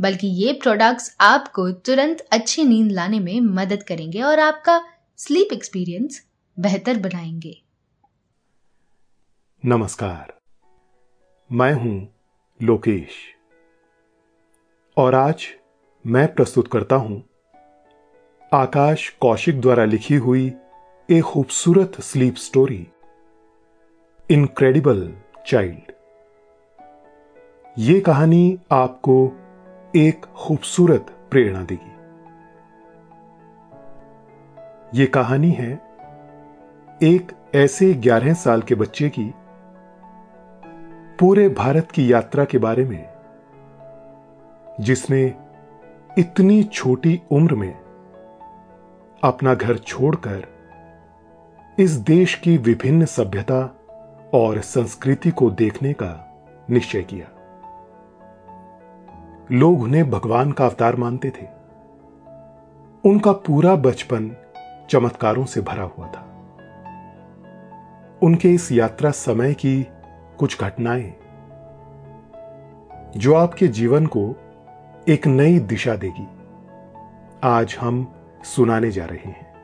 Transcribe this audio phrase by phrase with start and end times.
[0.00, 4.84] बल्कि ये प्रोडक्ट्स आपको तुरंत अच्छी नींद लाने में मदद करेंगे और आपका
[5.16, 6.26] स्लीप एक्सपीरियंस
[6.58, 7.62] बेहतर बनाएँगे।
[9.64, 10.32] नमस्कार।
[11.52, 12.08] मैं हूँ
[12.62, 13.10] लोकेश।
[14.96, 15.46] और आज
[16.06, 17.22] मैं प्रस्तुत करता हूँ
[18.54, 20.52] आकाश कौशिक द्वारा लिखी हुई
[21.10, 22.86] एक खूबसूरत स्लीप स्टोरी
[24.30, 25.14] इनक्रेडिबल
[25.46, 25.92] चाइल्ड
[27.78, 29.43] ये कहानी आपको
[29.96, 31.90] एक खूबसूरत प्रेरणा देगी।
[35.00, 35.72] ये कहानी है
[37.02, 39.34] एक ऐसे ग्यारह साल के बच्चे की
[41.18, 43.08] पूरे भारत की यात्रा के बारे में,
[44.80, 45.34] जिसने
[46.18, 47.74] इतनी छोटी उम्र में
[49.24, 50.46] अपना घर छोड़कर
[51.78, 53.62] इस देश की विभिन्न सभ्यता
[54.34, 56.12] और संस्कृति को देखने का
[56.70, 57.33] निश्चय किया।
[59.52, 61.46] लोग उन्हें भगवान का अवतार मानते थे।
[63.04, 64.36] उनका पूरा बचपन
[64.90, 66.20] चमत्कारों से भरा हुआ था।
[68.22, 69.86] उनके इस यात्रा समय की
[70.38, 71.14] कुछ घटनाएँ,
[73.16, 74.34] जो आपके जीवन को
[75.08, 76.28] एक नई दिशा देगी,
[77.44, 78.14] आज हम
[78.44, 79.54] सुनाने जा रहे हैं।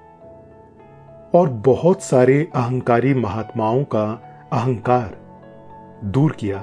[1.34, 4.04] और बहुत सारे अहंकारी महात्माओं का
[4.52, 5.16] अहंकार
[6.04, 6.58] दूर किया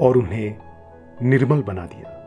[0.00, 0.56] और उन्हें
[1.22, 2.19] निर्मल बना दिया।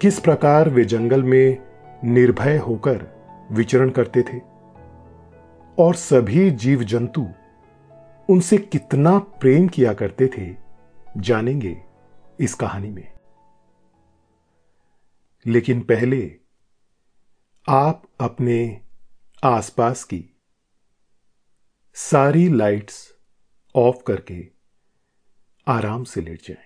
[0.00, 1.58] किस प्रकार वे जंगल में
[2.04, 3.06] निर्भय होकर
[3.52, 4.38] विचरण करते थे
[5.82, 7.26] और सभी जीव जंतु
[8.30, 10.56] उनसे कितना प्रेम किया करते थे,
[11.16, 11.82] जानेंगे
[12.40, 13.12] इस कहानी में
[15.46, 16.36] लेकिन पहले
[17.68, 18.80] आप अपने
[19.44, 20.24] आसपास की
[21.94, 23.14] सारी लाइट्स
[23.74, 24.48] ऑफ़ करके
[25.68, 26.65] आराम से लेट जाएँ।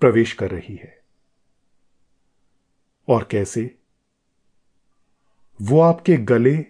[0.00, 1.02] प्रवेश कर रही है।
[3.08, 3.78] और कैसे?
[5.62, 6.66] वो आपके गले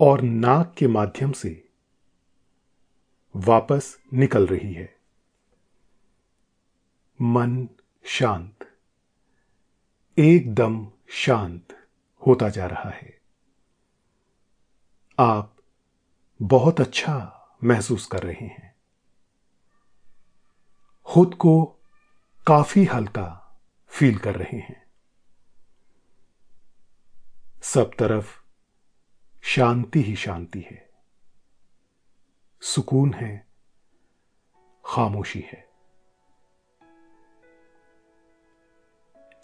[0.00, 1.68] और नाक के माध्यम से
[3.36, 4.96] वापस निकल रही है।
[7.20, 7.68] मन
[8.04, 8.76] शांत,
[10.18, 11.86] एकदम शांत
[12.26, 13.20] होता जा रहा है।
[15.18, 15.56] आप
[16.42, 18.76] बहुत अच्छा महसूस कर रहे हैं।
[21.04, 21.78] खुद को
[22.46, 23.58] काफ़ी हल्का
[23.88, 24.82] फील कर रहे हैं।
[27.62, 28.40] सब तरफ़
[29.42, 30.90] शांति ही शांति है।
[32.62, 33.46] सुकून है,
[34.84, 35.68] खामोशी है।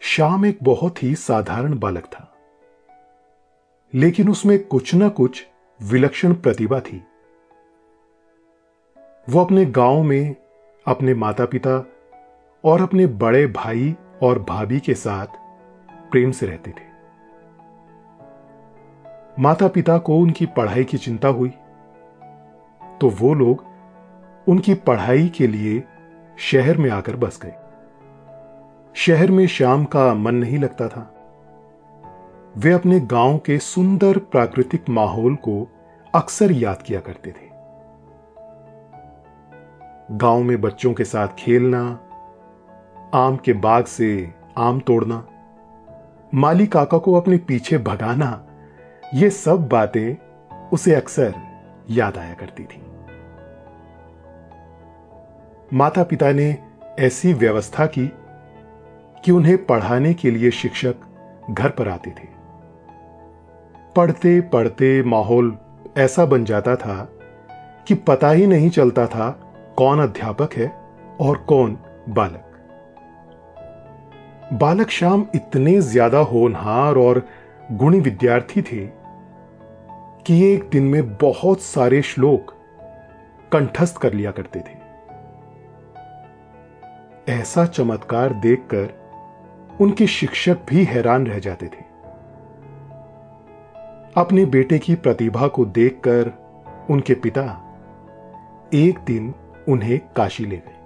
[0.02, 2.34] श्याम एक बहुत ही साधारण बालक था,
[3.94, 5.46] लेकिन उसमें कुछ ना कुछ
[5.82, 6.98] विलक्षण प्रतिभा थी।
[9.28, 10.36] वो अपने गाँव में
[10.86, 11.94] अपने माता पिता
[12.64, 15.26] और अपने बड़े भाई और भाभी के साथ
[16.10, 16.86] प्रेम से रहते थे।
[19.42, 21.52] माता पिता को उनकी पढ़ाई की चिंता हुई
[23.00, 23.64] तो वो लोग
[24.46, 25.82] उनकी पढ़ाई के लिए
[26.38, 27.54] शहर में आकर बस गए।
[28.94, 31.14] शहर में शाम का मन नहीं लगता था।
[32.56, 35.68] वे अपने गाँव के सुंदर प्राकृतिक माहौल को
[36.14, 37.46] अक्सर याद किया करते थे।
[40.16, 41.98] गाँव में बच्चों के साथ खेलना
[43.14, 45.26] आम के बाग से आम तोड़ना,
[46.34, 48.46] माली काका को अपने पीछे भगाना,
[49.14, 50.16] ये सब बातें
[50.72, 51.34] उसे अक्सर
[51.90, 52.82] याद आया करती थी।
[55.74, 56.56] माता पिता ने
[56.98, 58.06] ऐसी व्यवस्था की
[59.24, 60.94] कि उन्हें पढ़ाने के लिए शिक्षक
[61.50, 62.28] घर पर आते थे।
[63.96, 65.58] पढ़ते पढ़ते माहौल
[65.96, 67.08] ऐसा बन जाता था
[67.86, 69.30] कि पता ही नहीं चलता था
[69.76, 70.68] कौन अध्यापक है
[71.20, 71.78] और कौन
[72.08, 72.47] बालक।
[74.52, 77.18] बालक श्याम इतने ज़्यादा होनहार और
[77.72, 78.86] गुणी विद्यार्थी थे
[80.26, 82.54] कि एक दिन में बहुत सारे श्लोक
[83.52, 84.76] कंठस्थ कर लिया करते थे।
[87.32, 91.84] ऐसा चमत्कार देखकर उनके शिक्षक भी हैरान रह जाते थे।
[94.16, 96.32] अपने बेटे की प्रतिभा को देखकर
[96.90, 97.44] उनके पिता
[98.74, 99.34] एक दिन
[99.68, 100.77] उन्हें काशी ले गए।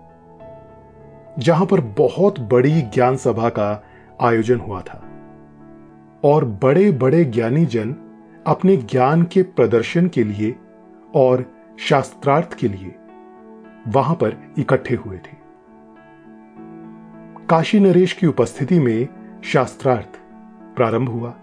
[1.38, 3.84] जहाँ पर बहुत बड़ी ज्ञान सभा का
[4.20, 5.08] आयोजन हुआ था।
[6.24, 7.94] और बड़े बड़े ज्ञानी जन
[8.46, 10.54] अपने ज्ञान के प्रदर्शन के लिए
[11.14, 12.94] और शास्त्रार्थ के लिए
[13.88, 15.42] वहाँ पर इकट्ठे हुए थे।
[17.46, 19.08] काशी नरेश की उपस्थिति में
[19.44, 20.08] शास्त्रार्थ
[20.76, 21.34] प्रारंभ हुआ।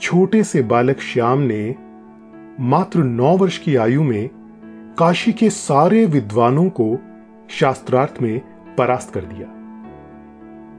[0.00, 1.74] छोटे से बालक श्याम ने
[2.60, 4.30] मात्र नौ वर्ष की आयु में
[4.98, 6.98] काशी के सारे विद्वानों को
[7.50, 8.40] शास्त्रार्थ में
[8.78, 9.48] परास्त कर दिया।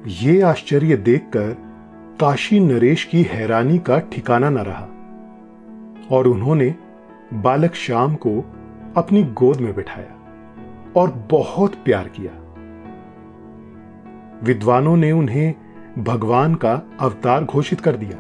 [0.08, 1.56] ये आश्चर्य देखकर
[2.20, 4.88] काशी नरेश की हैरानी का ठिकाना न रहा
[6.12, 6.76] और उन्होंने
[7.34, 8.54] बालक श्याम को
[8.98, 10.12] अपनी गोद में बिठाया
[10.96, 12.32] और बहुत प्यार किया।
[14.44, 15.54] विद्वानों ने उन्हें
[15.98, 18.18] भगवान का अवतार घोषित कर दिया।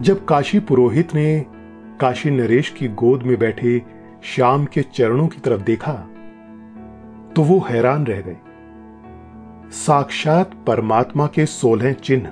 [0.00, 1.46] जब काशी पुरोहित ने
[2.00, 3.82] काशी नरेश की गोद में बैठे
[4.22, 5.92] श्याम के चरणों की तरफ़ देखा
[7.36, 8.36] तो वो हैरान रह गए।
[9.70, 12.28] साक्षात परमात्मा के सोलह चिन्ह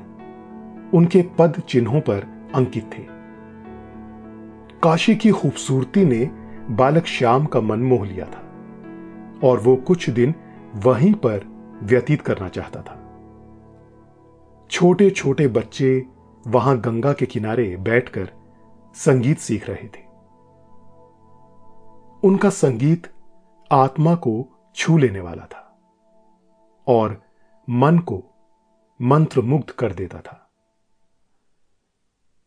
[0.97, 3.03] उनके पद चिन्हों पर अंकित थे।
[4.83, 6.31] काशी की खूबसूरती ने
[6.71, 8.41] बालक श्याम का मन मोह लिया था
[9.49, 10.35] और वो कुछ दिन
[10.75, 11.45] वहीं पर
[11.83, 13.01] व्यतीत करना चाहता था।
[14.71, 16.07] छोटे छोटे बच्चे
[16.47, 18.29] वहाँ गंगा के किनारे बैठकर
[18.95, 20.05] संगीत सीख रहे थे।
[22.29, 23.07] उनका संगीत
[23.73, 25.79] आत्मा को छू लेने वाला था
[26.89, 27.23] और
[27.71, 28.25] मन को
[29.03, 30.51] मंत्र मुग्ध कर देता था।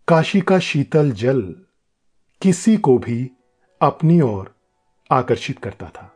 [0.08, 1.56] काशी का शीतल जल
[2.42, 3.32] किसी को भी
[3.82, 4.56] अपनी ओर
[5.12, 6.14] आकर्षित करता था।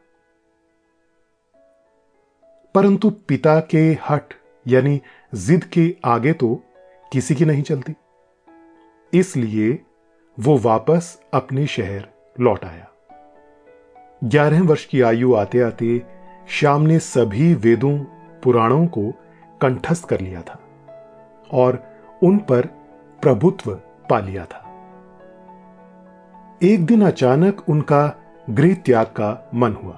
[2.76, 4.34] परंतु पिता के हट
[4.68, 5.02] यानी
[5.36, 6.64] जिद के आगे तो
[7.14, 7.94] किसी की नहीं चलती।
[9.14, 9.86] इसलिए
[10.40, 12.10] वो वापस अपने शहर
[12.40, 12.91] लौट आया।
[14.24, 16.02] ग्यारह वर्ष की आयु आते आते
[16.48, 18.00] श्याम ने सभी वेदों,
[18.44, 19.12] पुराणों को
[19.62, 20.60] कंठस्थ कर लिया था
[21.54, 21.84] और
[22.24, 22.66] उन पर
[23.22, 23.72] प्रभुत्व
[24.10, 24.68] पा लिया था।
[26.64, 28.16] एक दिन अचानक उनका
[28.50, 29.94] गृह त्याग का मन हुआ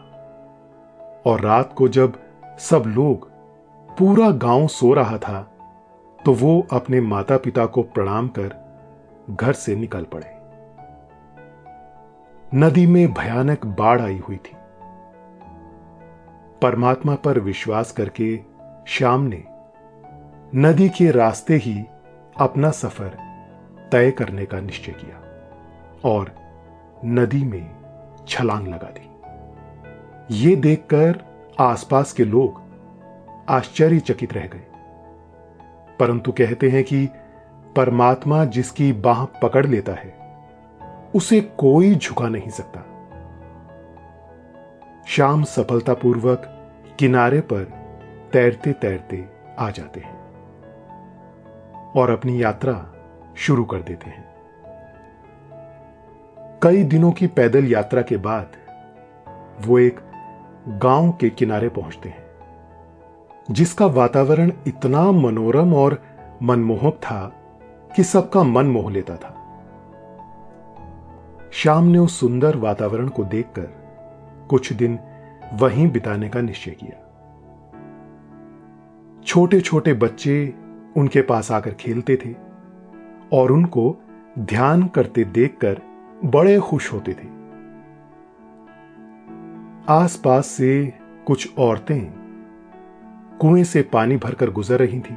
[1.25, 2.19] और रात को जब
[2.59, 3.31] सब लोग
[3.97, 5.51] पूरा गाँव सो रहा था
[6.25, 8.79] तो वो अपने माता पिता को प्रणाम कर
[9.29, 10.32] घर से निकल पड़े।
[12.55, 14.51] नदी में भयानक बाढ़ आई हुई थी।
[16.61, 18.39] परमात्मा पर विश्वास करके
[18.87, 19.43] श्याम ने
[20.55, 21.83] नदी के रास्ते ही
[22.37, 23.17] अपना सफ़र
[23.91, 25.21] तय करने का निश्चय किया
[26.05, 26.31] और
[27.05, 27.71] नदी में
[28.27, 29.09] छलांग लगा दी।
[30.31, 31.19] ये देखकर
[31.59, 32.61] आसपास के लोग
[33.49, 34.67] आश्चर्यचकित रह गए।
[35.99, 37.09] परंतु कहते हैं कि
[37.75, 40.22] परमात्मा जिसकी बाह पकड़ लेता है
[41.15, 42.79] उसे कोई झुका नहीं सकता।
[45.07, 46.41] शाम सफलतापूर्वक
[46.99, 47.63] किनारे पर
[48.33, 49.25] तैरते तैरते
[49.59, 50.21] आ जाते हैं
[51.95, 52.93] और अपनी यात्रा
[53.37, 54.33] शुरू कर देते हैं।
[56.63, 58.51] कई दिनों की पैदल यात्रा के बाद
[59.61, 59.99] वो एक
[60.67, 62.23] गाँव के किनारे पहुँचते हैं,
[63.51, 66.01] जिसका वातावरण इतना मनोरम और
[66.43, 67.21] मनमोहक था
[67.95, 69.39] कि सबका मन मोह लेता था।
[71.53, 73.67] शाम ने उस सुंदर वातावरण को देखकर
[74.49, 74.99] कुछ दिन
[75.53, 76.99] वहीं बिताने का निश्चय किया।
[79.25, 80.53] छोटे छोटे बच्चे
[80.97, 82.35] उनके पास आकर खेलते थे
[83.33, 83.95] और उनको
[84.39, 85.81] ध्यान करते देखकर
[86.25, 87.27] बड़े खुश होते थे।
[89.89, 90.93] आसपास से
[91.27, 92.01] कुछ औरतें
[93.41, 95.15] कुएँ से पानी भरकर गुजर रही थी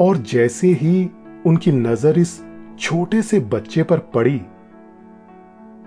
[0.00, 1.10] और जैसे ही
[1.46, 2.44] उनकी नज़र इस
[2.78, 4.40] छोटे से बच्चे पर पड़ी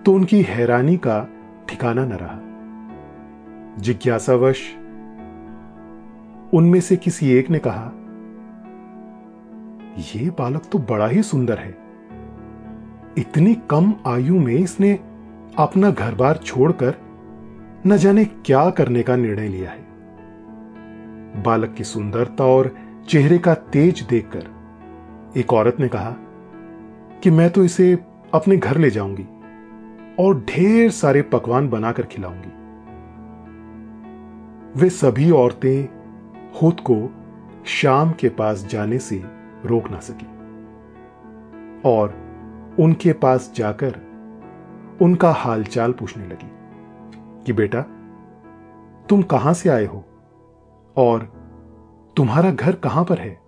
[0.05, 1.27] तो उनकी हैरानी का
[1.69, 2.39] ठिकाना न रहा।
[3.81, 4.61] जिज्ञासावश,
[6.53, 7.91] उनमें से किसी एक ने कहा
[10.15, 11.77] यह बालक तो बड़ा ही सुंदर है।
[13.17, 14.99] इतनी कम आयु में इसने
[15.57, 16.95] अपना घर बार छोड़कर
[17.87, 19.81] न जाने क्या करने का निर्णय लिया है।
[21.43, 22.75] बालक की सुंदरता और
[23.09, 24.47] चेहरे का तेज देखकर
[25.37, 26.15] एक औरत ने कहा,
[27.23, 27.97] कि मैं तो इसे
[28.33, 29.25] अपने घर ले जाऊँगी।
[30.19, 32.49] और ढेर सारे पकवान बनाकर खिलाऊँगी।
[34.81, 35.87] वे सभी औरतें
[36.59, 37.13] खुद को
[37.65, 39.23] शाम के पास जाने से
[39.65, 40.25] रोक ना सकी
[41.85, 42.15] और
[42.79, 43.99] उनके पास जाकर
[45.01, 46.51] उनका हालचाल पूछने लगी
[47.45, 47.81] कि बेटा,
[49.09, 50.05] तुम कहाँ से आए हो
[50.97, 51.23] और
[52.15, 53.39] तुम्हारा घर कहाँ पर है?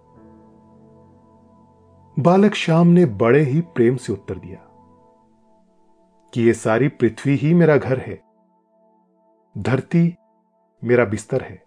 [2.19, 4.70] बालक श्याम ने बड़े ही प्रेम से उत्तर दिया।
[6.33, 8.21] कि यह सारी पृथ्वी ही मेरा घर है।
[9.57, 10.15] धरती
[10.83, 11.63] मेरा बिस्तर है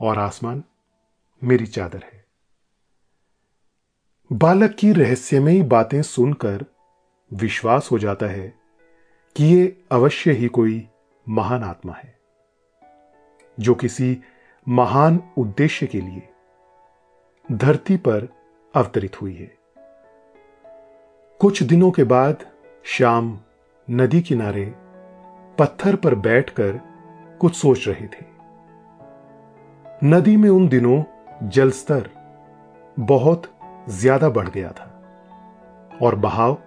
[0.00, 0.64] और आसमान
[1.42, 2.24] मेरी चादर है।
[4.32, 6.64] बालक की रहस्यमयी बातें सुनकर
[7.32, 8.48] विश्वास हो जाता है
[9.36, 10.88] कि यह अवश्य ही कोई
[11.28, 12.18] महान आत्मा है,
[13.60, 14.16] जो किसी
[14.68, 16.28] महान उद्देश्य के लिए
[17.52, 18.28] धरती पर
[18.74, 19.58] अवतरित हुई है।
[21.40, 22.46] कुछ दिनों के बाद
[22.84, 23.38] शाम
[23.88, 24.64] नदी किनारे
[25.58, 26.80] पत्थर पर बैठकर
[27.40, 28.24] कुछ सोच रहे थे।
[30.04, 31.02] नदी में उन दिनों
[31.48, 32.08] जलस्तर
[32.96, 33.42] बहुत
[33.88, 34.90] ज़्यादा बढ़ गया था
[36.02, 36.58] और बहाव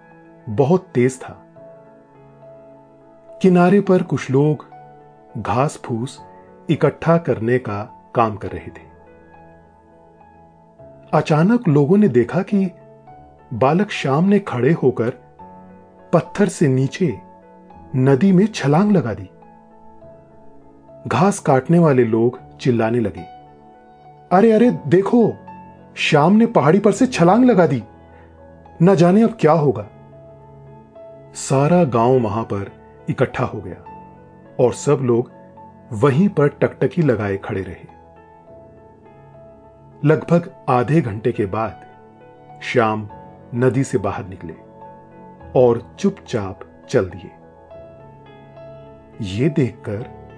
[0.48, 1.36] बहुत तेज था।
[3.42, 4.66] किनारे पर कुछ लोग
[5.38, 6.20] घास फूस
[6.70, 7.82] इकट्ठा करने का
[8.14, 8.90] काम कर रहे थे।
[11.12, 12.70] अचानक लोगों ने देखा कि
[13.54, 15.12] बालक शाम ने खड़े होकर
[16.12, 17.18] पत्थर से नीचे
[17.96, 19.30] नदी में छलांग लगा दी।
[21.06, 23.20] घास काटने वाले लोग चिल्लाने लगे।
[24.32, 25.32] अरे अरे, देखो
[25.94, 27.82] शाम ने पहाड़ी पर से छलांग लगा दी।
[28.82, 29.86] न जाने अब क्या होगा।
[31.34, 32.72] सारा गाँव वहाँ पर
[33.10, 33.84] इकट्ठा हो गया
[34.60, 35.30] और सब लोग
[35.92, 37.92] वहीं पर टकटकी लगाए खड़े रहे।
[40.04, 41.86] लगभग आधे घंटे के बाद
[42.62, 43.08] शाम
[43.54, 44.71] नदी से बाहर निकले।
[45.56, 47.30] और चुपचाप चल दिए।
[49.20, 50.28] ये देखकर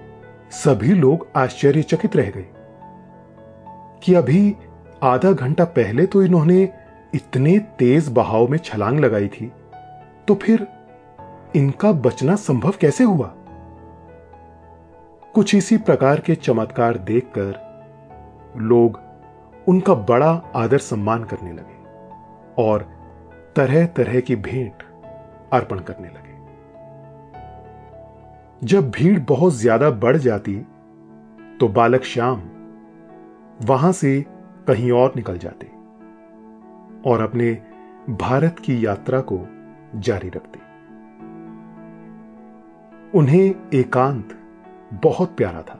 [0.51, 2.49] सभी लोग आश्चर्यचकित रह गए
[4.03, 4.55] कि अभी
[5.03, 6.73] आधा घंटा पहले तो इन्होंने
[7.13, 9.51] इतने तेज बहाव में छलांग लगाई थी
[10.27, 10.67] तो फिर
[11.55, 13.33] इनका बचना संभव कैसे हुआ?
[15.33, 17.65] कुछ इसी प्रकार के चमत्कार देखकर
[18.57, 19.01] लोग
[19.67, 21.83] उनका बड़ा आदर सम्मान करने लगे
[22.63, 22.89] और
[23.55, 24.83] तरह तरह की भेंट
[25.53, 26.33] अर्पण करने लगे।
[28.61, 30.55] जब भीड़ बहुत ज़्यादा बढ़ जाती
[31.59, 32.41] तो बालक श्याम
[33.61, 34.19] वहाँ से
[34.67, 35.67] कहीं और निकल जाते
[37.09, 37.51] और अपने
[38.11, 39.39] भारत की यात्रा को
[39.97, 40.59] जारी रखते।
[43.13, 44.37] उन्हें एकांत
[45.03, 45.79] बहुत प्यारा था।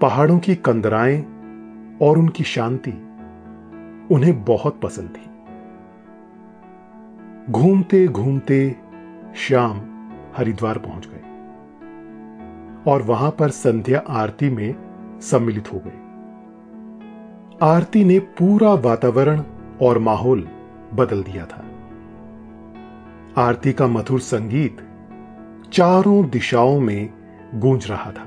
[0.00, 1.18] पहाड़ों की कंदराएँ
[2.02, 2.92] और उनकी शांति
[4.10, 5.29] उन्हें बहुत पसंद थी।
[7.50, 8.76] घूमते घूमते
[9.36, 9.80] शाम
[10.36, 11.20] हरिद्वार पहुँच गए
[12.90, 14.74] और वहाँ पर संध्या आरती में
[15.20, 15.98] सम्मिलित हो गए।
[17.62, 19.42] आरती ने पूरा वातावरण
[19.82, 20.48] और माहौल
[20.94, 21.64] बदल दिया था।
[23.42, 24.76] आरती का मधुर संगीत
[25.72, 27.10] चारों दिशाओं में
[27.54, 28.24] गूंज रहा था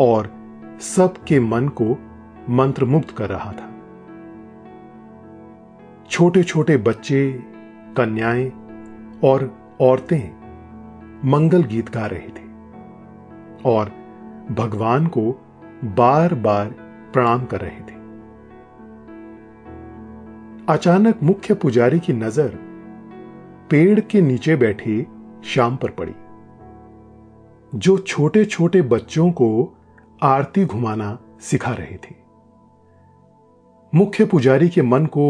[0.00, 0.32] और
[0.80, 1.98] सबके मन को
[2.50, 3.70] मंत्रमुग्ध कर रहा था।
[6.10, 7.53] छोटे छोटे बच्चे
[7.96, 8.50] कन्याएँ
[9.24, 12.46] और औरतें मंगल गीत गा रहे थे
[13.64, 13.90] और
[14.50, 15.30] भगवान को
[15.98, 16.68] बार बार
[17.12, 18.02] प्रणाम कर रहे थे।
[20.68, 22.58] अचानक मुख्य पुजारी की नज़र
[23.70, 25.06] पेड़ के नीचे बैठे
[25.44, 26.14] शाम पर पड़ी,
[27.72, 29.48] जो छोटे छोटे बच्चों को
[30.22, 32.14] आरती घुमाना सिखा रहे थे।
[33.92, 35.26] मुख्य पुजारी के मन को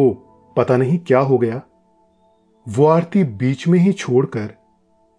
[0.56, 1.60] पता नहीं क्या हो गया।
[2.68, 4.54] वो आरती बीच में ही छोड़कर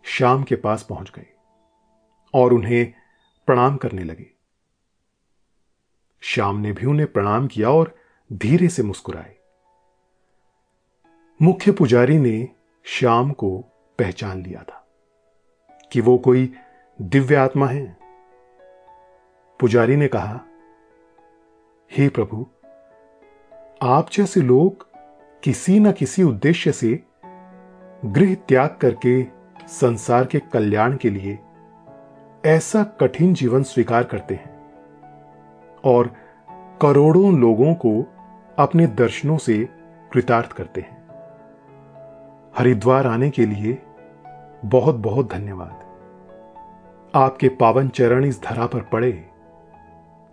[0.04, 1.26] शाम के पास पहुँच गए
[2.34, 2.94] और उन्हें
[3.46, 4.32] प्रणाम करने लगे।
[6.22, 7.96] श्याम ने भी उन्हें प्रणाम किया और
[8.34, 9.36] धीरे से मुस्कुराए
[11.42, 12.50] मुख्य पुजारी ने
[12.84, 13.60] श्याम को
[14.00, 14.88] पहचान लिया था
[15.92, 16.54] कि वो कोई
[17.02, 17.98] दिव्य आत्मा है।
[19.60, 20.40] पुजारी ने कहा,
[21.92, 22.48] हे प्रभु,
[23.82, 24.88] आप जैसे लोग
[25.44, 27.04] किसी न किसी उद्देश्य से
[28.04, 29.24] गृह त्याग करके
[29.68, 31.38] संसार के कल्याण के लिए
[32.46, 34.54] ऐसा कठिन जीवन स्वीकार करते हैं
[35.84, 36.12] और
[36.82, 37.94] करोड़ों लोगों को
[38.58, 39.58] अपने दर्शनों से
[40.14, 41.04] कृतार्थ करते हैं।
[42.58, 43.78] हरिद्वार आने के लिए
[44.66, 45.84] बहुत बहुत धन्यवाद।
[47.16, 49.12] आपके पावन चरण इस धरा पर पड़े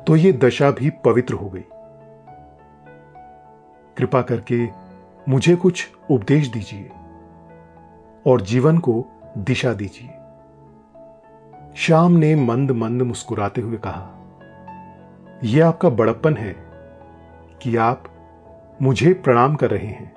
[0.01, 1.65] तो ये दशा भी पवित्र हो गई।
[3.97, 4.67] कृपा करके
[5.29, 6.91] मुझे कुछ उपदेश दीजिए।
[8.27, 9.05] और जीवन को
[9.39, 10.11] दिशा दीजिए।
[11.77, 14.09] श्याम ने मंद मंद मुस्कुराते हुए कहा
[15.45, 16.57] यह आपका बड़प्पन है
[17.63, 18.05] कि आप
[18.83, 20.13] मुझे प्रणाम कर रहे हैं।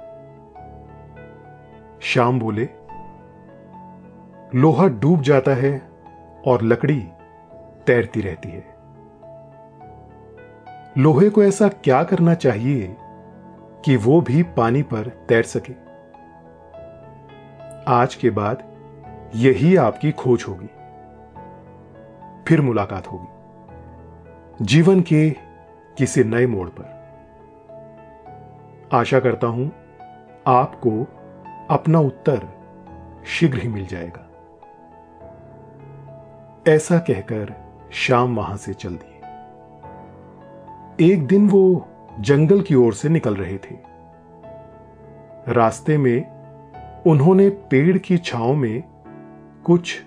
[2.02, 2.70] श्याम बोले,
[4.56, 5.90] लोहा डूब जाता है
[6.48, 7.08] और लकड़ी
[7.88, 8.76] तैरती रहती है।
[10.98, 12.96] लोहे को ऐसा क्या करना चाहिए
[13.86, 15.85] कि वो भी पानी पर तैर सके?
[17.88, 18.64] आज के बाद
[19.36, 20.68] यही आपकी खोज होगी,
[22.48, 25.30] फिर मुलाकात होगी, जीवन के
[25.98, 26.94] किसी नए मोड़ पर।
[28.94, 29.72] आशा करता हूँ
[30.48, 30.92] आपको
[31.70, 32.48] अपना उत्तर
[33.28, 34.22] शीघ्र ही मिल जाएगा।
[36.68, 37.54] ऐसा कहकर
[37.92, 39.16] शाम वहाँ से चल दिए।
[41.12, 41.88] एक दिन वो
[42.20, 43.76] जंगल की ओर से निकल रहे थे।
[45.48, 46.35] रास्ते में
[47.08, 48.84] उन्होंने पेड़ की छांव में
[49.66, 50.04] कुछ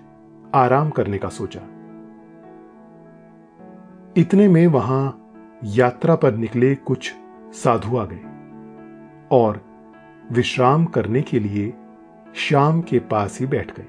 [0.53, 1.59] आराम करने का सोचा।
[4.17, 5.31] इतने में वहाँ
[5.63, 7.13] यात्रा पर निकले कुछ
[7.53, 8.21] साधु आ गए
[9.31, 9.61] और
[10.31, 11.73] विश्राम करने के लिए
[12.35, 13.87] शाम के पास ही बैठ गए।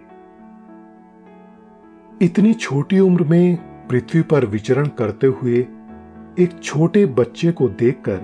[2.27, 3.57] इतनी छोटी उम्र में
[3.88, 5.59] पृथ्वी पर विचरण करते हुए
[6.38, 8.20] एक छोटे बच्चे को देखकर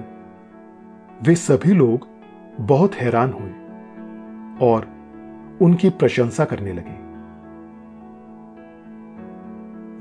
[1.23, 2.09] वे सभी लोग
[2.61, 3.66] बहुत हैरान हुए।
[4.61, 4.89] और
[5.63, 7.07] उनकी प्रशंसा करने लगे।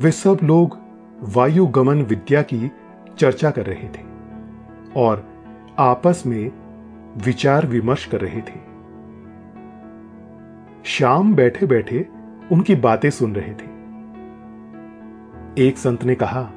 [0.04, 0.80] वे सब लोग
[1.22, 2.72] वायु गमन विद्या की
[3.18, 4.04] चर्चा कर रहे थे
[4.96, 5.30] और
[5.80, 6.52] आपस में
[7.18, 8.76] विचार विमर्श कर रहे थे।
[10.84, 12.08] शाम बैठे बैठे
[12.52, 13.76] उनकी बातें सुन रहे थे।
[15.68, 16.52] एक संत ने कहा,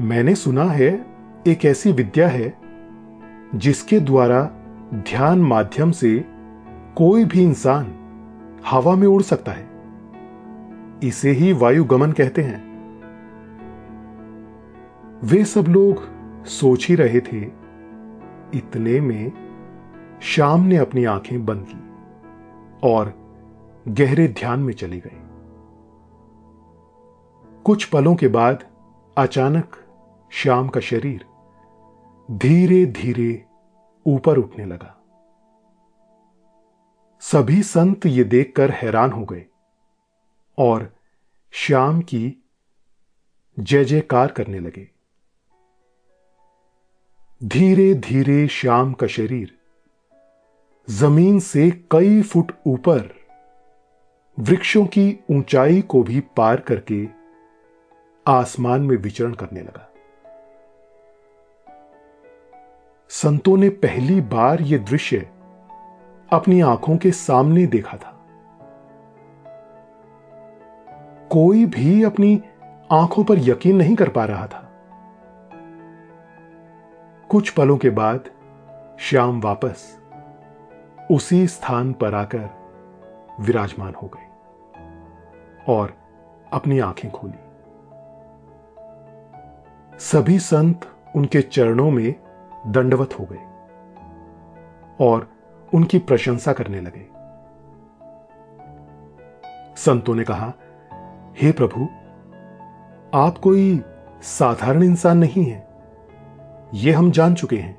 [0.00, 1.06] मैंने सुना है,
[1.46, 2.58] एक ऐसी विद्या है
[3.54, 4.50] जिसके द्वारा
[4.94, 6.37] ध्यान माध्यम से
[6.98, 7.94] कोई भी इंसान
[8.66, 9.68] हवा में उड़ सकता है।
[11.02, 12.68] इसे ही वायु गमन कहते हैं।
[15.24, 16.02] वे सब लोग
[16.44, 17.42] सोच ही रहे थे।
[18.54, 19.32] इतने में
[20.20, 21.78] शाम ने अपनी आँखें बंद की
[22.82, 23.14] और
[23.88, 25.18] गहरे ध्यान में चली गई
[27.64, 28.64] कुछ पलों के बाद
[29.18, 29.76] अचानक
[30.30, 31.24] शाम का शरीर
[32.30, 33.44] धीरे धीरे
[34.06, 34.97] ऊपर उठने लगा।
[37.20, 39.46] सभी संत ये देखकर हैरान हो गए
[40.58, 40.96] और
[41.50, 42.44] श्याम की
[43.60, 44.88] जय जयकार करने लगे।
[47.44, 49.58] धीरे धीरे श्याम का शरीर
[50.90, 53.14] ज़मीन से कई फुट ऊपर
[54.38, 57.08] वृक्षों की ऊंचाई को भी पार करके
[58.26, 59.92] आसमान में विचरण करने लगा।
[63.08, 65.30] संतों ने पहली बार यह दृश्य
[66.32, 68.26] अपनी आँखों के सामने देखा था।
[71.30, 72.42] कोई भी अपनी
[72.92, 74.70] आँखों पर यकीन नहीं कर पा रहा था।
[77.28, 78.24] कुछ पलों के बाद
[79.00, 80.02] श्याम वापस
[81.10, 82.50] उसी स्थान पर आकर
[83.40, 84.28] विराजमान हो गए
[85.68, 85.94] और
[86.52, 87.38] अपनी आँखें खोली।
[89.98, 90.80] सभी संत
[91.16, 92.14] उनके चरणों में
[92.66, 93.46] दंडवत हो गए
[95.00, 95.37] और
[95.74, 97.18] उनकी प्रशंसा करने लगे।
[99.76, 100.52] संतों ने कहा,
[101.42, 101.88] हे प्रभु,
[103.14, 103.84] आप कोई
[104.22, 105.68] साधारण इंसान नहीं है।
[106.74, 107.78] यह हम जान चुके हैं।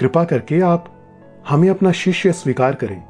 [0.00, 0.94] कृपा करके आप
[1.48, 3.04] हमें अपना शिष्य स्वीकार करें।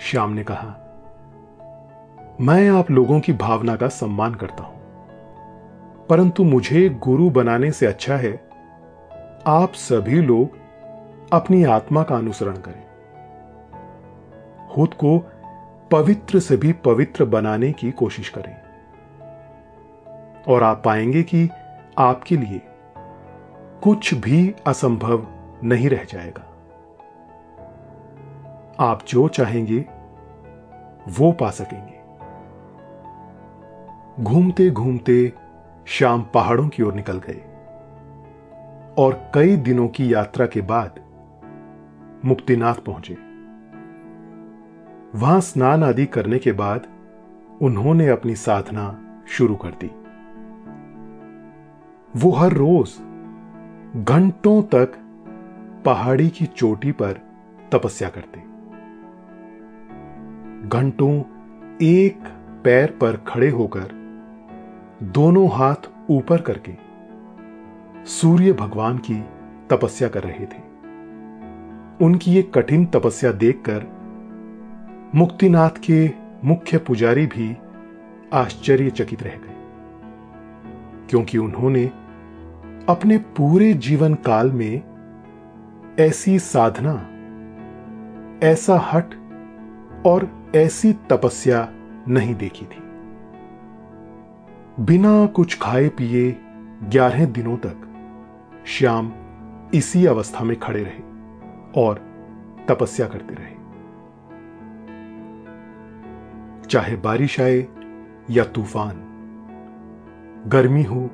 [0.00, 0.78] श्याम ने कहा,
[2.40, 4.82] मैं आप लोगों की भावना का सम्मान करता हूँ।
[6.06, 8.48] परंतु मुझे गुरु बनाने से अच्छा है,
[9.46, 10.61] आप सभी लोग
[11.32, 12.84] अपनी आत्मा का अनुसरण करें।
[14.74, 15.18] खुद को
[15.90, 18.56] पवित्र से भी पवित्र बनाने की कोशिश करें।
[20.48, 21.50] और आप पाएँगे कि
[21.98, 22.60] आपके लिए
[23.82, 25.26] कुछ भी असंभव
[25.64, 26.48] नहीं रह जाएगा।
[28.80, 29.84] आप जो चाहेंगे,
[31.08, 32.00] वो पा सकेंगे।
[34.24, 35.32] घूमते घूमते
[35.86, 37.44] शाम पहाड़ों की ओर निकल गए।
[38.98, 41.01] और कई दिनों की यात्रा के बाद
[42.24, 43.14] मुक्तिनाथ पहुँचे।
[45.18, 46.86] वहाँ स्नान आदि करने के बाद
[47.62, 49.90] उन्होंने अपनी साधना शुरू कर दी।
[52.16, 52.90] वो हर रोज
[54.04, 54.92] घंटों तक
[55.84, 57.20] पहाड़ी की चोटी पर
[57.72, 58.40] तपस्या करते।
[60.68, 61.12] घंटों
[61.82, 62.18] एक
[62.64, 63.88] पैर पर खड़े होकर
[65.02, 66.72] दोनों हाथ ऊपर करके
[68.06, 69.24] सूर्य भगवान की
[69.70, 70.71] तपस्या कर रहे थे।
[72.02, 73.82] उनकी ये कठिन तपस्या देखकर
[75.14, 76.10] मुक्तिनाथ के
[76.44, 77.56] मुख्य पुजारी भी
[78.32, 79.54] आश्चर्यचकित रह गए,
[81.10, 81.84] क्योंकि उन्होंने
[82.88, 84.82] अपने पूरे जीवन काल में
[86.00, 86.94] ऐसी साधना,
[88.46, 89.14] ऐसा हट
[90.06, 91.68] और ऐसी तपस्या
[92.08, 92.82] नहीं देखी थी।
[94.80, 96.30] बिना कुछ खाए पिए
[96.84, 97.88] ग्यारह दिनों तक
[98.66, 99.12] श्याम
[99.74, 101.11] इसी अवस्था में खड़े रहे।
[101.76, 101.98] और
[102.68, 103.50] तपस्या करते रहे।
[106.66, 107.68] चाहे बारिश आए
[108.30, 109.08] या तूफ़ान,
[110.46, 111.10] गर्मी हो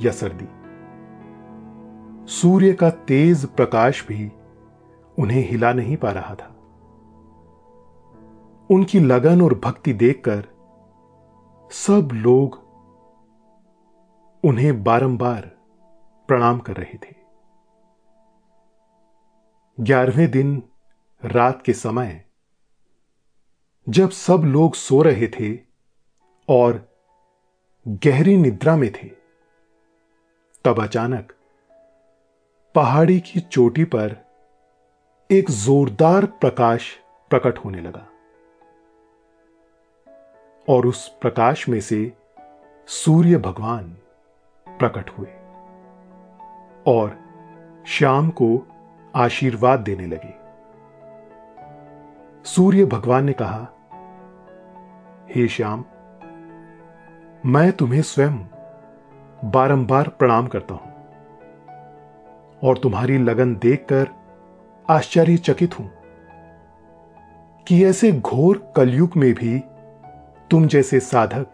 [0.00, 0.48] या सर्दी,
[2.32, 4.32] सूर्य का तेज प्रकाश भी
[5.18, 6.54] उन्हें हिला नहीं पा रहा था।
[8.70, 10.46] उनकी लगन और भक्ति देखकर
[11.70, 12.58] सब लोग
[14.44, 15.50] उन्हें बारंबार
[16.28, 17.17] प्रणाम कर रहे थे।
[19.80, 20.62] ग्यारहवें दिन
[21.24, 22.24] रात के समय,
[23.88, 25.60] जब सब लोग सो रहे थे
[26.48, 26.88] और
[27.88, 29.08] गहरी निद्रा में थे,
[30.64, 31.32] तब अचानक
[32.74, 34.16] पहाड़ी की चोटी पर
[35.30, 36.98] एक जोरदार प्रकाश
[37.30, 38.06] प्रकट होने लगा
[40.68, 42.12] और उस प्रकाश में से
[42.86, 43.96] सूर्य भगवान
[44.68, 45.28] प्रकट हुए
[46.86, 47.18] और
[47.86, 48.66] श्याम को
[49.18, 50.34] आशीर्वाद देने लगे।
[52.44, 53.66] सूर्य भगवान ने कहा,
[55.36, 55.84] हे श्याम,
[57.46, 58.38] मैं तुम्हें स्वयं
[59.44, 60.92] बारंबार प्रणाम करता हूँ
[62.62, 64.08] और तुम्हारी लगन देखकर
[64.90, 65.90] आश्चर्यचकित हूँ
[67.66, 69.58] कि ऐसे घोर कलयुग में भी
[70.50, 71.46] तुम जैसे साधक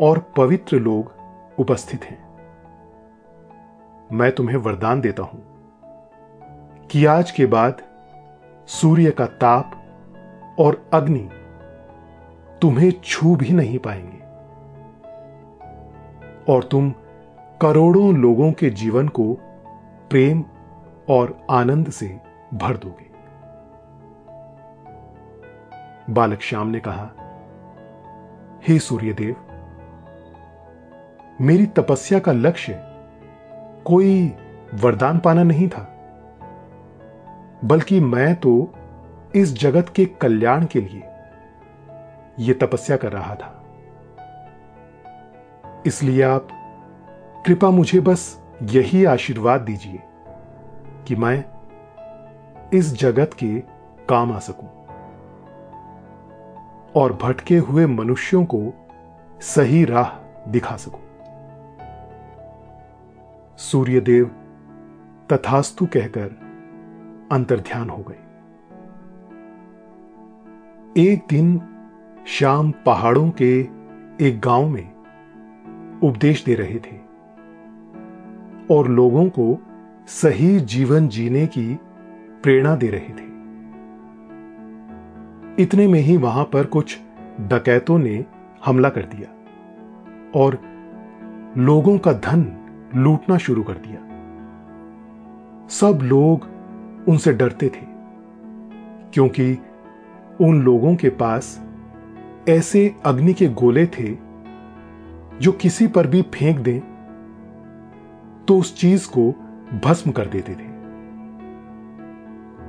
[0.00, 1.12] और पवित्र लोग
[1.58, 2.18] उपस्थित हैं।
[4.12, 5.49] मैं तुम्हें वरदान देता हूँ
[6.90, 7.82] कि आज के बाद
[8.66, 9.70] सूर्य का ताप
[10.58, 11.28] और अग्नि
[12.62, 14.18] तुम्हें छू भी नहीं पाएँगे।
[16.52, 16.94] और तुम
[17.60, 19.34] करोड़ों लोगों के जीवन को
[20.10, 20.44] प्रेम
[21.08, 22.20] और आनंद से
[22.54, 23.10] भर दोगे।
[26.12, 27.10] बालक श्याम ने कहा,
[28.68, 29.36] हे सूर्यदेव,
[31.40, 32.72] मेरी तपस्या का लक्ष्य
[33.84, 34.32] कोई
[34.74, 35.96] वरदान पाना नहीं था।
[37.64, 38.74] बल्कि मैं तो
[39.34, 41.02] इस जगत के कल्याण के लिए
[42.38, 43.56] यह तपस्या कर रहा था।
[45.86, 46.48] इसलिए आप
[47.46, 50.02] कृपा मुझे बस यही आशीर्वाद दीजिए
[51.06, 51.44] कि मैं
[52.74, 53.60] इस जगत के
[54.08, 54.68] काम आ सकूँ
[56.94, 58.88] और भटके हुए मनुष्यों को
[59.40, 60.10] सही राह
[60.50, 61.00] दिखा सकूँ।
[63.58, 64.26] सूर्यदेव
[65.32, 66.49] तथास्तु कहकर
[67.32, 68.18] अंतर्ध्यान हो गए
[71.02, 71.60] एक दिन
[72.26, 73.60] शाम पहाड़ों के
[74.20, 74.92] एक गाँव में
[76.02, 76.96] उपदेश दे रहे थे
[78.74, 79.58] और लोगों को
[80.06, 81.78] सही जीवन जीने की
[82.42, 83.28] प्रेरणा दे रहे थे।
[85.62, 86.98] इतने में ही वहाँ पर कुछ
[87.40, 88.24] डकैतों ने
[88.64, 89.28] हमला कर दिया
[90.34, 90.58] और
[91.56, 92.52] लोगों का धन
[92.94, 94.00] लूटना शुरू कर दिया।
[95.68, 96.59] सब लोग
[97.10, 97.86] उनसे डरते थे,
[99.12, 99.52] क्योंकि
[100.40, 101.60] उन लोगों के पास
[102.48, 104.14] ऐसे अग्नि के गोले थे
[105.40, 106.80] जो किसी पर भी फेंक दें
[108.48, 109.30] तो उस चीज़ को
[109.84, 110.68] भस्म कर देते थे।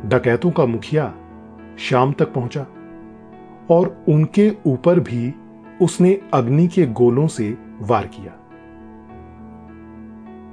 [0.09, 1.13] डकैतों का मुखिया
[1.79, 2.65] शाम तक पहुँचा
[3.69, 5.33] और उनके ऊपर भी
[5.81, 7.49] उसने अग्नि के गोलों से
[7.81, 8.33] वार किया।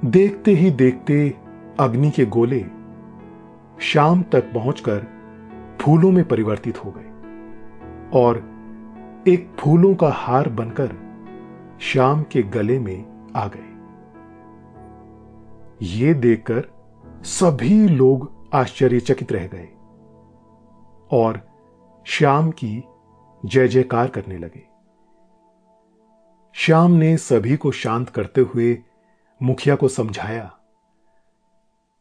[0.05, 1.33] देखते ही देखते
[1.79, 2.59] अग्नि के गोले
[3.81, 5.05] शाम तक पहुंचकर
[5.81, 7.09] फूलों में परिवर्तित हो गए
[8.13, 8.37] और
[9.27, 10.95] एक फूलों का हार बनकर
[11.81, 13.69] श्याम के गले में आ गए।
[15.85, 16.63] ये देखकर
[17.23, 19.67] सभी लोग आश्चर्यचकित रह गए
[21.11, 21.47] और
[22.05, 22.83] श्याम की
[23.45, 24.67] जय जयकार करने लगे।
[26.53, 28.83] श्याम ने सभी को शांत करते हुए
[29.43, 30.51] मुखिया को समझाया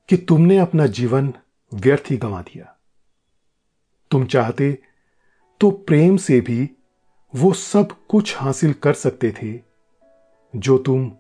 [0.08, 1.34] कि तुमने अपना जीवन
[1.72, 2.74] व्यर्थ ही गंवा दिया।
[4.11, 4.72] तुम चाहते
[5.61, 6.70] तो प्रेम से भी
[7.35, 9.61] वो सब कुछ हासिल कर सकते थे,
[10.54, 11.11] जो तुम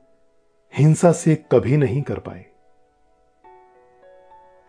[0.74, 2.44] हिंसा से कभी नहीं कर पाए।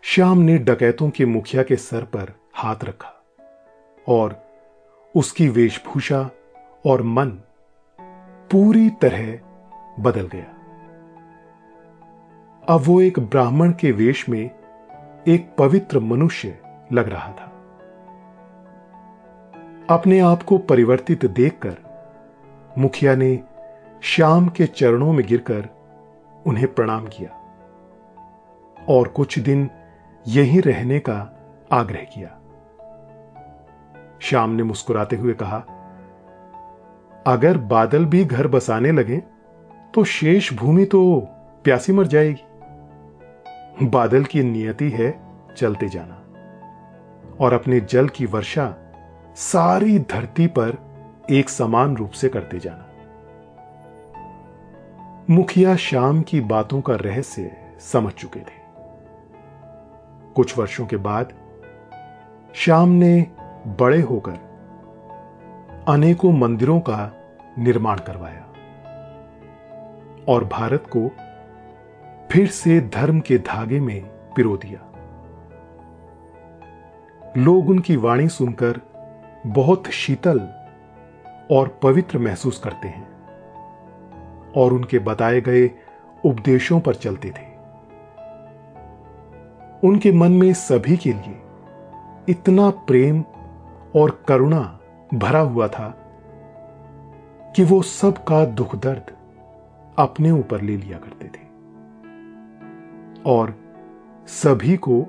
[0.04, 3.12] श्याम ने डकैतों के मुखिया के सर पर हाथ रखा
[4.08, 4.40] और
[5.14, 6.30] उसकी वेशभूषा
[6.86, 7.30] और मन
[8.50, 9.32] पूरी तरह
[10.02, 10.56] बदल गया।
[12.68, 14.59] अब वो एक ब्राह्मण के वेश में
[15.28, 16.58] एक पवित्र मनुष्य
[16.92, 17.46] लग रहा था।
[19.90, 21.76] अपने आप को परिवर्तित देखकर
[22.78, 23.38] मुखिया ने
[24.02, 25.68] श्याम के चरणों में गिरकर
[26.46, 27.30] उन्हें प्रणाम किया
[28.88, 29.68] और कुछ दिन
[30.28, 31.18] यहीं रहने का
[31.72, 32.36] आग्रह किया।
[34.20, 35.58] श्याम ने मुस्कुराते हुए कहा,
[37.26, 39.22] अगर बादल भी घर बसाने लगे
[39.94, 41.20] तो शेष भूमि तो
[41.64, 42.44] प्यासी मर जाएगी।
[43.82, 45.20] बादल की नियति है
[45.56, 46.14] चलते जाना,
[47.40, 48.74] और अपने जल की वर्षा
[49.36, 50.76] सारी धरती पर
[51.30, 52.86] एक समान रूप से करते जाना।
[55.30, 58.58] मुखिया शाम की बातों का रहस्य समझ चुके थे।
[60.34, 61.32] कुछ वर्षों के बाद
[62.54, 63.26] श्याम ने
[63.80, 64.38] बड़े होकर
[65.88, 67.10] अनेकों मंदिरों का
[67.58, 68.46] निर्माण करवाया,
[70.28, 71.10] और भारत को
[72.32, 74.02] फिर से धर्म के धागे में
[74.36, 74.80] पिरो दिया।
[77.36, 78.80] लोग उनकी वाणी सुनकर
[79.46, 80.40] बहुत शीतल
[81.50, 83.08] और पवित्र महसूस करते हैं
[84.56, 85.70] और उनके बताए गए
[86.24, 87.48] उपदेशों पर चलते थे।
[89.88, 91.38] उनके मन में सभी के लिए
[92.28, 93.24] इतना प्रेम
[93.96, 94.78] और करुणा
[95.14, 95.88] भरा हुआ था
[97.56, 99.16] कि वो सबका दुख दर्द
[99.98, 101.49] अपने ऊपर ले लिया करते थे।
[103.26, 103.54] और
[104.26, 105.02] सभी को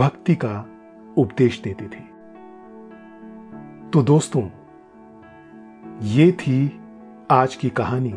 [0.00, 0.68] भक्ति का
[1.16, 2.00] उपदेश देते थे।
[3.90, 4.48] तो दोस्तों,
[6.02, 6.80] ये थी
[7.30, 8.14] आज की कहानी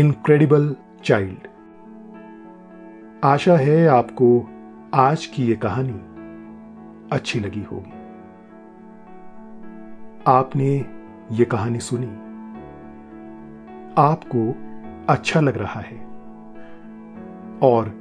[0.00, 1.48] इनक्रेडिबल चाइल्ड
[3.24, 4.50] आशा है आपको
[4.94, 6.00] आज की ये कहानी
[7.12, 7.92] अच्छी लगी होगी।
[10.26, 10.86] आपने
[11.32, 12.06] ये कहानी सुनी।
[13.98, 14.54] आपको
[15.08, 16.13] अच्छा लग रहा है।
[17.64, 17.94] और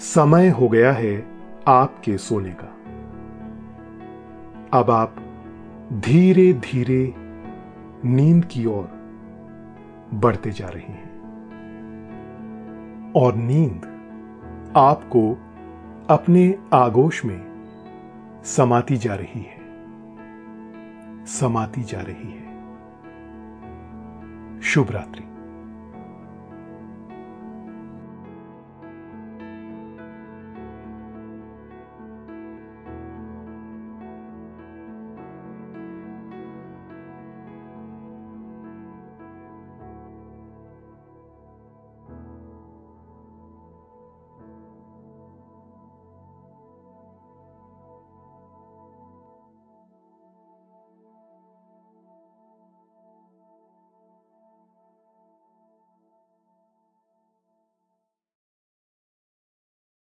[0.00, 1.26] समय हो गया है
[1.68, 2.76] आपके सोने का।
[4.78, 5.16] अब आप
[5.92, 7.14] धीरे धीरे
[8.04, 8.88] नींद की ओर
[10.14, 11.14] बढ़ते जा रहे हैं।
[13.16, 13.82] और नींद
[14.76, 15.38] आपको
[16.10, 17.64] अपने आगोश में
[18.44, 19.64] समाती जा रही है।
[21.26, 22.44] समाती जा रही है।
[24.60, 25.33] शुभ रात्रि।